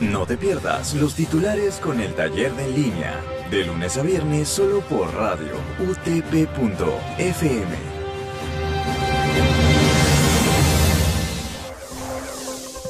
[0.00, 4.48] No te pierdas los titulares con el taller de en línea, de lunes a viernes
[4.48, 7.68] solo por radio utp.fm.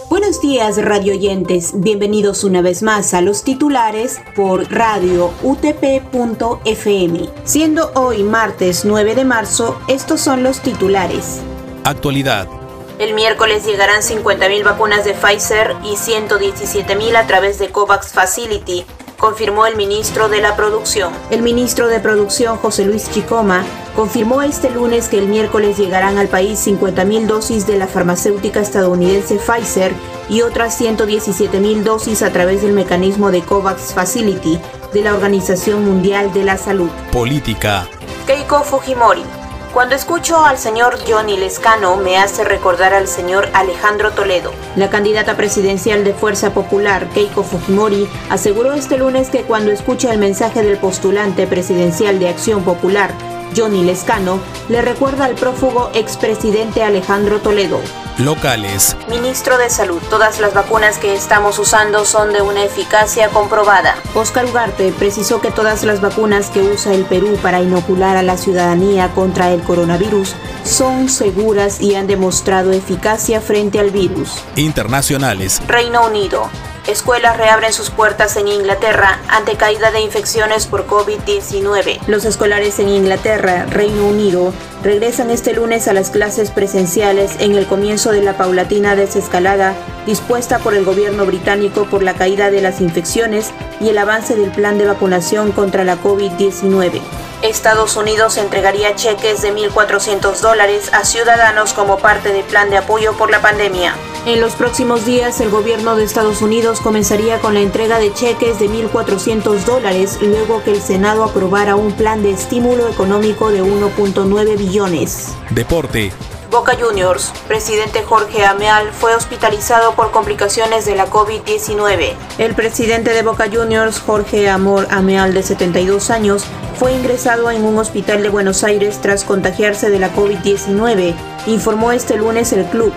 [0.08, 7.28] Buenos días radioyentes, bienvenidos una vez más a los titulares por radio utp.fm.
[7.42, 11.40] Siendo hoy martes 9 de marzo, estos son los titulares.
[11.82, 12.59] Actualidad.
[13.00, 18.84] El miércoles llegarán 50.000 vacunas de Pfizer y 117.000 a través de COVAX Facility,
[19.16, 21.10] confirmó el ministro de la Producción.
[21.30, 23.64] El ministro de Producción, José Luis Chicoma,
[23.96, 29.36] confirmó este lunes que el miércoles llegarán al país 50.000 dosis de la farmacéutica estadounidense
[29.36, 29.94] Pfizer
[30.28, 34.60] y otras 117.000 dosis a través del mecanismo de COVAX Facility
[34.92, 36.90] de la Organización Mundial de la Salud.
[37.10, 37.88] Política.
[38.26, 39.39] Keiko Fujimori
[39.72, 44.52] cuando escucho al señor Johnny Lescano me hace recordar al señor Alejandro Toledo.
[44.74, 50.18] La candidata presidencial de Fuerza Popular, Keiko Fujimori, aseguró este lunes que cuando escucha el
[50.18, 53.12] mensaje del postulante presidencial de Acción Popular,
[53.56, 57.80] Johnny Lescano, le recuerda al prófugo expresidente Alejandro Toledo
[58.20, 58.96] locales.
[59.08, 63.96] Ministro de Salud, todas las vacunas que estamos usando son de una eficacia comprobada.
[64.14, 68.36] Oscar Ugarte precisó que todas las vacunas que usa el Perú para inocular a la
[68.36, 74.34] ciudadanía contra el coronavirus son seguras y han demostrado eficacia frente al virus.
[74.56, 75.60] Internacionales.
[75.66, 76.48] Reino Unido.
[76.86, 82.00] Escuelas reabren sus puertas en Inglaterra ante caída de infecciones por COVID-19.
[82.06, 87.66] Los escolares en Inglaterra, Reino Unido, regresan este lunes a las clases presenciales en el
[87.66, 89.74] comienzo de la paulatina desescalada
[90.06, 94.50] dispuesta por el gobierno británico por la caída de las infecciones y el avance del
[94.50, 97.00] plan de vacunación contra la COVID-19.
[97.42, 103.14] Estados Unidos entregaría cheques de 1.400 dólares a ciudadanos como parte del plan de apoyo
[103.16, 103.94] por la pandemia.
[104.26, 108.58] En los próximos días, el gobierno de Estados Unidos comenzaría con la entrega de cheques
[108.58, 114.58] de 1.400 dólares luego que el Senado aprobara un plan de estímulo económico de 1.9
[114.58, 115.28] billones.
[115.48, 116.12] Deporte.
[116.50, 122.12] Boca Juniors, presidente Jorge Ameal fue hospitalizado por complicaciones de la COVID-19.
[122.38, 126.44] El presidente de Boca Juniors, Jorge Amor Ameal, de 72 años,
[126.78, 131.14] fue ingresado en un hospital de Buenos Aires tras contagiarse de la COVID-19,
[131.46, 132.92] informó este lunes el club.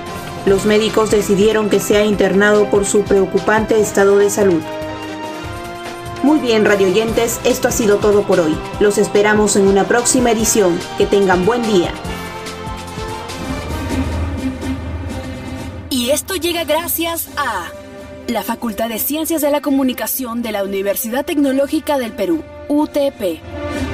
[0.46, 4.62] Los médicos decidieron que sea internado por su preocupante estado de salud.
[6.22, 8.58] Muy bien, radioyentes, esto ha sido todo por hoy.
[8.80, 10.78] Los esperamos en una próxima edición.
[10.98, 11.94] Que tengan buen día.
[15.90, 17.68] Y esto llega gracias a
[18.28, 23.93] la Facultad de Ciencias de la Comunicación de la Universidad Tecnológica del Perú, UTP.